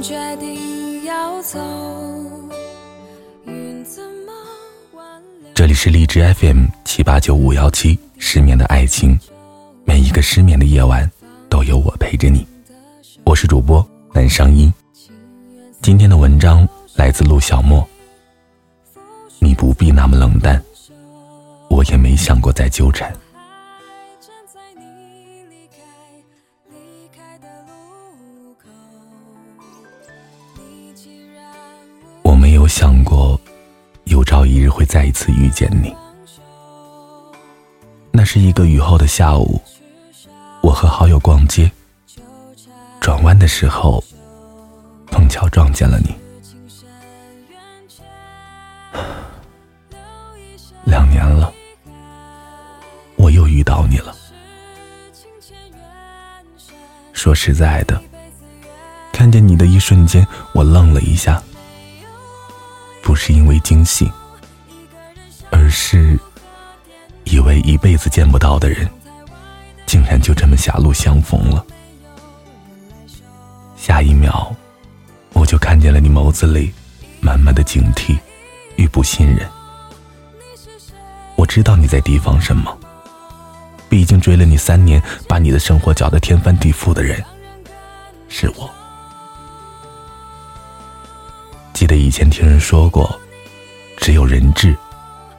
[0.00, 1.58] 决定要走，
[3.46, 4.32] 云怎么？
[5.54, 9.18] 这里是荔枝 FM 七八九五幺七，失眠的爱情，
[9.84, 11.10] 每一个失眠的夜晚
[11.48, 12.46] 都有我陪着你。
[13.24, 13.84] 我是主播
[14.14, 14.72] 南商英，
[15.82, 17.86] 今天的文章来自陆小莫。
[19.40, 20.62] 你不必那么冷淡，
[21.68, 23.12] 我也没想过再纠缠。
[32.78, 33.36] 想过，
[34.04, 35.92] 有朝一日会再一次遇见你。
[38.12, 39.60] 那是一个雨后的下午，
[40.62, 41.68] 我和好友逛街，
[43.00, 44.00] 转弯的时候，
[45.10, 46.14] 碰巧撞见了你。
[50.84, 51.52] 两年了，
[53.16, 54.14] 我又遇到你了。
[57.12, 58.00] 说实在的，
[59.12, 61.42] 看见你的一瞬间，我愣了一下，
[63.08, 64.12] 不是因为惊喜，
[65.50, 66.20] 而是
[67.24, 68.86] 以为一辈子见不到的人，
[69.86, 71.64] 竟然就这么狭路相逢了。
[73.78, 74.54] 下一秒，
[75.32, 76.70] 我就看见了你眸子里
[77.18, 78.14] 满满的警惕
[78.76, 79.48] 与不信任。
[81.34, 82.78] 我知道你在提防什么，
[83.88, 87.24] 毕竟追了你三年，把你的生活搅得天翻地覆的人，
[88.28, 88.70] 是我。
[91.88, 93.18] 得以前听人说过，
[93.96, 94.76] 只有人质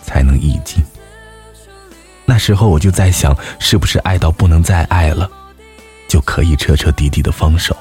[0.00, 0.82] 才能易经。
[2.24, 5.30] 那时候我就在想，是不是爱到不能再爱了，
[6.08, 7.76] 就可以彻彻底底的放手？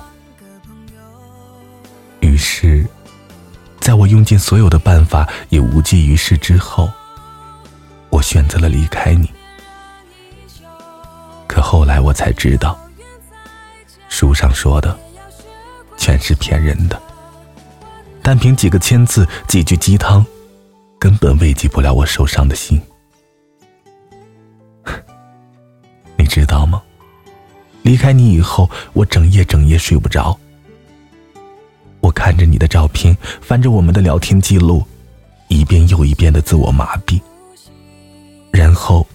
[2.19, 2.85] 于是，
[3.79, 6.91] 在我用尽所有的办法也无济于事之后，
[8.09, 9.31] 我选择了离开你。
[11.47, 12.78] 可后来我才知道，
[14.09, 14.97] 书上说的
[15.97, 17.01] 全是骗人的，
[18.25, 20.25] 单凭几个签字、几句鸡汤，
[20.97, 22.81] 根本慰藉不了我受伤的心。
[26.18, 26.81] 你知道吗？
[27.84, 30.35] 离开你以后，我整夜整夜睡不着。
[32.00, 34.84] 我看着你的照片，翻着我们的聊天记录，
[35.47, 37.22] 一遍又一遍的自我麻痹，
[38.52, 39.06] 然后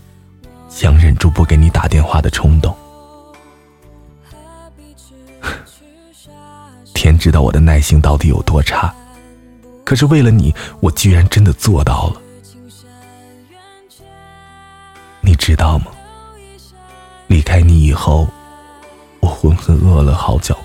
[0.69, 2.73] 想忍住不给你打电话的冲动。
[6.95, 8.95] 天知道我的耐心到底有多差，
[9.91, 12.23] 可是为了你，我居然真的做到了。
[15.21, 15.87] 你知道吗？
[17.27, 18.29] 离开你以后，
[19.19, 20.57] 我浑浑噩了好久。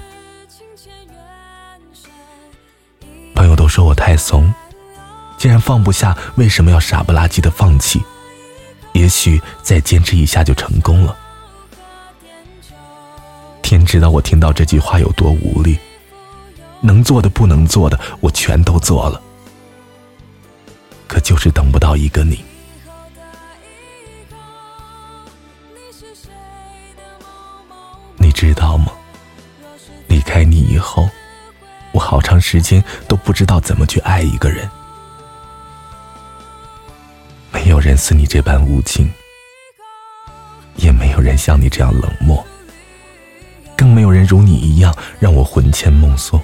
[3.33, 4.53] 朋友都说我太怂，
[5.39, 7.99] 既然放不下，为什么要傻不拉几的放弃？
[8.93, 11.17] 也许再坚持一下就成功了。
[13.63, 15.79] 天知道我听到这句话有多无力，
[16.85, 19.19] 能做的不能做的我全都做了，
[21.07, 22.45] 可就是等不到一个你。
[28.17, 28.91] 你知道吗？
[30.07, 31.09] 离开你以后，
[31.91, 34.69] 我好长时间都不知道怎么去爱一个人。
[37.51, 39.09] 没有人似你这般无情，
[40.75, 42.45] 也没有人像你这样冷漠，
[43.75, 46.39] 更没有人如你一样让我魂牵梦萦。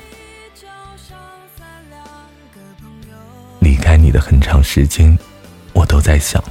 [4.11, 5.17] 的很长时间，
[5.73, 6.43] 我都在想，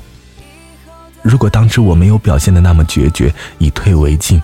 [1.23, 4.43] 如果当时我没有表现的那么决绝，以退为进，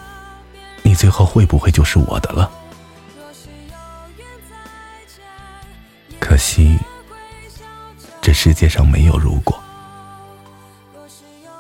[0.83, 2.51] 你最后会不会就是我的了？
[6.21, 6.77] 可惜，
[8.21, 9.59] 这世界上没有如果。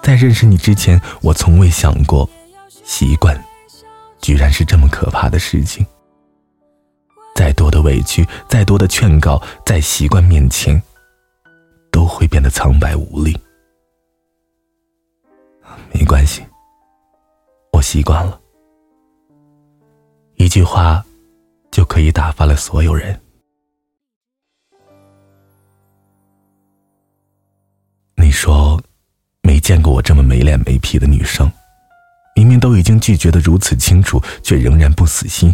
[0.02, 2.28] 在认识你之前，我从未想过，
[2.84, 3.42] 习惯，
[4.20, 5.84] 居然是这么可怕的事情。
[7.34, 10.80] 再多的委屈，再多的劝告，在习惯面前，
[12.06, 13.36] 都会变得苍白无力。
[15.92, 16.40] 没关系，
[17.72, 18.40] 我习惯了。
[20.36, 21.04] 一句话，
[21.72, 23.20] 就可以打发了所有人。
[28.14, 28.80] 你说，
[29.42, 31.50] 没见过我这么没脸没皮的女生，
[32.36, 35.52] 明明都已经拒绝的如此清楚，却仍然不死心。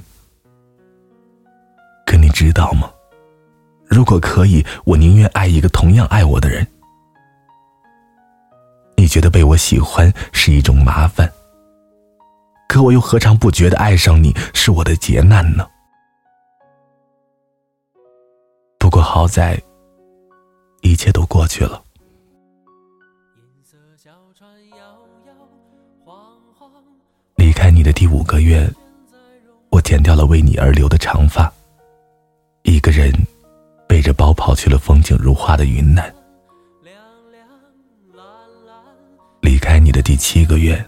[2.04, 2.92] 可你知道吗？
[3.92, 6.66] 如果可以，我宁愿爱一个同样爱我的人。
[8.96, 11.30] 你觉得被我喜欢是一种麻烦，
[12.70, 15.68] 可我又何尝不觉得爱上你是我的劫难呢？
[18.78, 19.60] 不过好在，
[20.80, 21.82] 一切都过去了。
[27.36, 28.66] 离开你的第五个月，
[29.68, 31.52] 我剪掉了为你而留的长发，
[32.62, 33.12] 一个人
[33.92, 36.10] 背着包跑去了风景如画的云南。
[39.42, 40.82] 离开你的第七个月，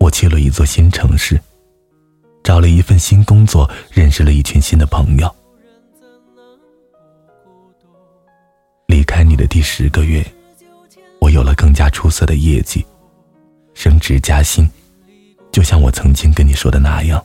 [0.00, 1.38] 我去了一座新城市，
[2.42, 5.30] 找了一份新工作，认识了一群新的朋友。
[8.86, 10.24] 离开你的第十个月，
[11.20, 12.82] 我有了更加出色的业绩，
[13.74, 14.66] 升职加薪，
[15.52, 17.22] 就像我曾经跟你说的那样。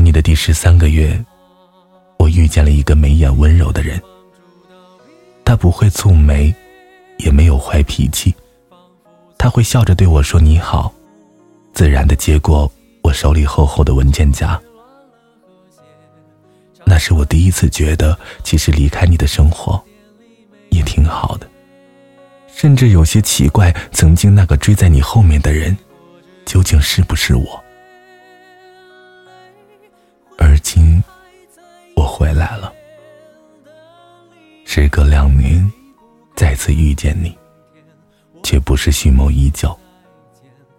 [0.00, 1.22] 你的第十三个月，
[2.18, 4.00] 我遇见了一个眉眼温柔的人。
[5.44, 6.54] 他不会蹙眉，
[7.18, 8.34] 也没有坏脾气，
[9.36, 10.92] 他会笑着对我说“你好”，
[11.74, 12.70] 自然的接过
[13.02, 14.60] 我手里厚厚的文件夹。
[16.84, 19.82] 那是我第一次觉得，其实离开你的生活
[20.70, 21.48] 也挺好的，
[22.48, 25.76] 甚至有些奇怪，曾经那个追在你后面的人，
[26.46, 27.62] 究竟是不是我？
[34.80, 35.70] 时隔两年，
[36.34, 37.36] 再次遇见你，
[38.42, 39.78] 却不是蓄谋已久，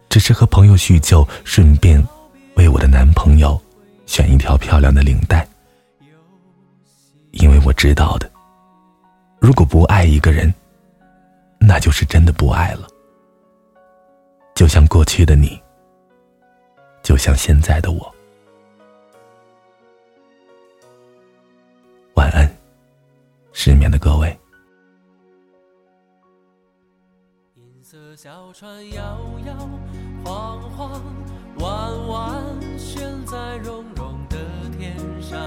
[0.09, 2.03] 只是和朋友叙旧，顺便
[2.56, 3.62] 为我的男朋友
[4.07, 5.48] 选一条漂亮的领带。
[7.30, 8.27] 因为我知道的，
[9.39, 10.51] 如果不爱一个人，
[11.59, 12.88] 那就是真的不爱了。
[14.56, 15.62] 就像过去的你，
[17.03, 18.10] 就像现在的我。
[23.63, 24.35] 失眠的各位。
[27.53, 29.53] 银色小船摇摇
[30.25, 30.99] 晃晃，
[31.59, 32.43] 弯弯
[32.75, 34.37] 悬在绒绒的
[34.75, 35.39] 天上。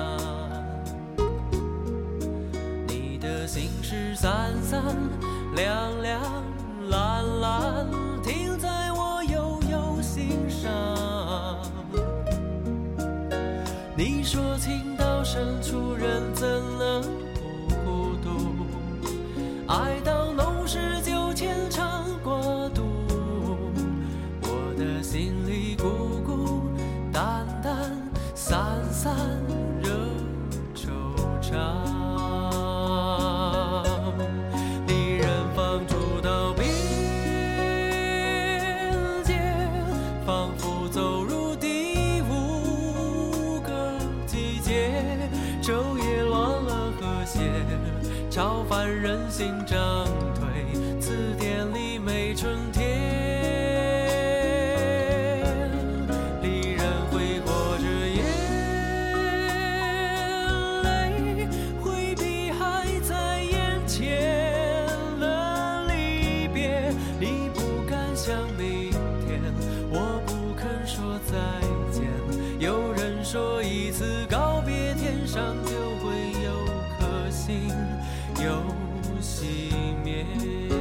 [2.87, 4.81] 你的心事散散，
[5.57, 6.23] 凉凉，
[6.91, 7.87] 蓝蓝，
[8.23, 10.71] 停在我悠悠心上。
[13.97, 17.24] 你说情到深处人怎能？
[19.67, 20.34] 爱到
[49.37, 50.65] 心长退，
[51.01, 52.85] 字典里没春天。
[56.41, 58.25] 离人挥霍着眼
[60.85, 61.49] 泪，
[61.83, 66.93] 回避还在眼前的离别。
[67.19, 67.61] 你不
[67.91, 68.93] 敢想明
[69.27, 69.43] 天，
[69.91, 71.35] 我不肯说再
[71.91, 72.05] 见。
[72.61, 76.53] 有人说一次告别，天上就会有
[77.01, 77.69] 颗星。
[78.41, 78.63] 有。
[79.25, 79.71] 熄
[80.05, 80.74] 灭。